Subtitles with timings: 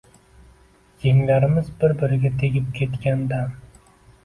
[1.07, 3.57] Yenglarimiz bir-biriga tegib ketgan dam